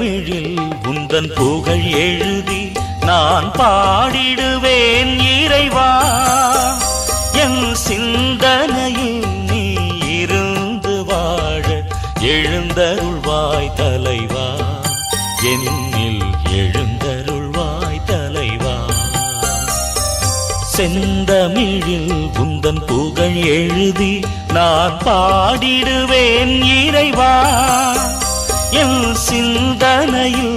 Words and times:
தமிழில் 0.00 0.58
உந்தன் 0.88 1.30
புகழ் 1.34 1.86
எழுதி 2.00 2.60
நான் 3.00 3.46
பாடிடுவேன் 3.56 5.10
இறைவா 5.30 5.86
என் 7.34 7.64
சிந்தனையில் 7.80 9.26
நீ 9.48 9.62
இருந்து 10.18 10.94
வாழ 11.04 11.64
எழுந்தருள்வாய் 12.34 13.72
தலைவா 13.74 14.46
என்னில் 15.44 16.22
எழுந்தருள்வாய் 16.58 18.04
தலைவா. 18.04 18.76
செந்தமிழில் 20.74 22.12
உந்தன் 22.36 22.84
புகழ் 22.86 23.40
எழுதி 23.54 24.14
நான் 24.52 24.98
பாடிடுவேன் 25.04 26.56
இறைவா 26.76 27.34
என் 28.72 29.14
சிந்தனையில் 29.14 30.56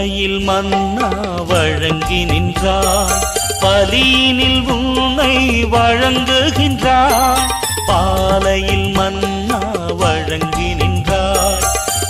பாலையில் 0.00 0.40
மன்னா 0.40 1.08
வழங்கி 1.48 2.24
நின்றார். 2.24 3.24
பலியினில் 3.60 4.70
உன்னை 4.70 5.64
வழங்குகின்றார். 5.64 7.50
பாலையில் 7.86 8.92
மன்னா 8.92 9.58
வழங்கி 9.98 10.74
நின்றார். 10.74 11.62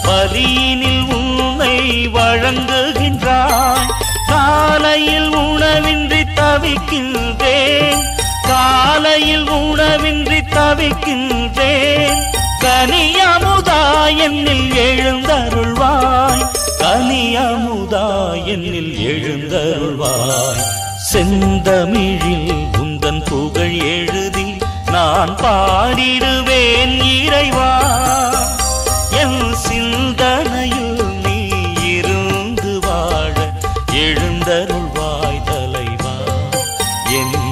பலியினில் 0.04 1.14
உன்னை 1.14 2.08
வழங்குகின்றார். 2.08 3.92
காலையில் 4.26 5.36
உணவின்றி 5.36 6.24
தவிக்கின்றேன். 6.34 8.04
காலையில் 8.42 9.50
உணவின்றி 9.50 10.40
தவிக்கின்றேன். 10.40 12.22
கனியமுதா 12.60 14.06
என்னில் 14.06 14.72
எழுந்தருள்வாய். 14.74 16.59
என்னில் 18.50 18.94
எழுந்தருள்வாய். 18.98 20.62
செந்தமிழில் 21.12 22.66
உந்தன் 22.72 23.24
புகழ் 23.24 23.78
எழுதி 23.78 24.56
நான் 24.90 25.36
பாடிடுவேன் 25.36 27.22
இறைவா. 27.22 27.90
என் 29.10 29.54
சிந்தனையில் 29.54 31.04
நீ 31.22 31.48
இருந்து 31.96 32.78
வாழ 32.80 33.52
எழுந்தருள்வாய் 33.92 35.42
தலைவா. 35.44 36.14
என் 37.06 37.49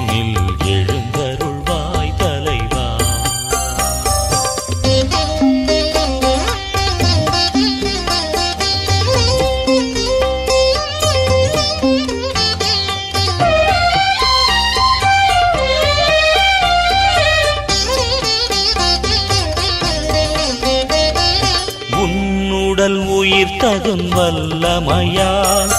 உடல் 22.89 23.09
உயிர் 23.13 23.49
உயிர்த்ததும் 23.49 24.05
வல்லமையால் 24.13 25.73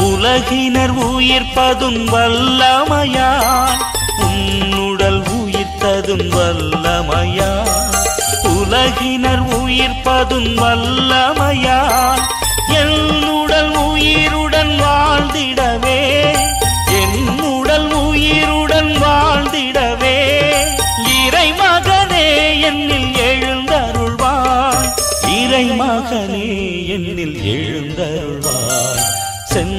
உலகினர் 0.00 0.92
உயிர்ப்பதும் 1.06 1.98
வல்லமையால் 2.12 3.80
உன்னுடல் 4.26 5.18
உயிர்த்ததும் 5.36 6.28
வல்லமையால் 6.34 7.72
உலகினர் 8.52 9.44
உயிர்ப்பதும் 9.58 10.50
வல்லமையால் 10.60 12.22
என்னுடல் 12.78 13.74
உயிருடன் 13.84 14.74
வாழ்ந்திடவே 14.78 16.00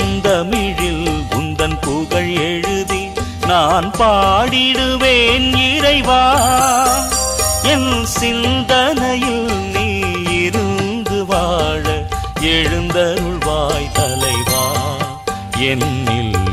செந்தமிழில் 0.03 1.25
உந்தன் 1.29 1.81
புகழ் 1.81 2.35
எழுதி 2.35 3.11
நான் 3.47 3.91
பாடிடுவேன் 3.91 5.75
இறைவா. 5.75 6.21
என் 7.63 8.05
சிந்தனையில் 8.05 9.51
நீ 9.73 9.99
இருந்து 10.43 11.25
வாழ 11.25 12.05
எழுந்தருள்வாய் 12.39 13.91
தலைவா. 13.93 14.65
என்னில் 15.59 16.52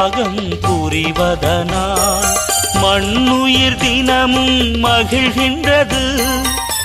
தியாகம் 0.00 0.58
புரிவதனால் 0.62 2.28
மண்ணுயிர் 2.82 3.76
தினமும் 3.76 4.84
மகிழ்கின்றது. 4.84 6.22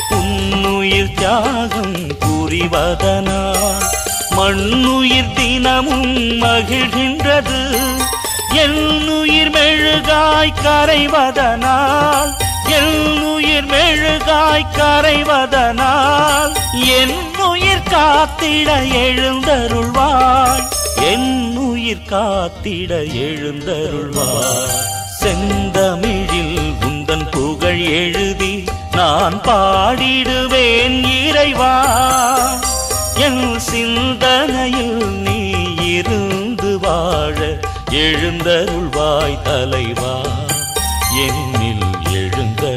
உன்னுயிர் 0.10 1.14
தியாகம் 1.14 1.96
புரிவதனால் 2.20 3.84
மண்ணுயிர் 4.30 5.34
தினமும் 5.34 6.16
மகிழ்கின்றது. 6.42 7.80
என்னுயிர் 8.52 9.50
மெழுகாய் 9.50 10.54
கரைவதனால்? 10.64 12.34
என்னுயிர் 12.68 13.66
மெழுகாய் 13.66 14.68
கரைவதனால்? 14.78 16.54
என்னுயிர் 16.74 17.88
காத்திட 17.90 18.72
எழுந்தருள்வாய். 18.94 20.84
என்னுயிர் 21.02 22.02
காத்திட 22.10 23.12
எழுந்தருள்வார். 23.14 24.84
செந்தமிழில் 25.22 26.74
உந்தன் 26.82 27.32
புகழ் 27.32 27.80
எழுதி 27.80 28.64
நான் 28.92 29.42
பாடிடுவேன் 29.42 31.28
இறைவா. 31.28 31.86
என் 33.16 33.60
சிந்தனையில் 33.60 35.06
நீ 35.06 35.52
இருந்து 35.94 36.80
வாழ 36.80 37.60
எழுந்தருள்வாய் 37.90 39.42
தலைவா. 39.42 40.22
என்னில் 41.18 42.14
எழுந்த 42.14 42.75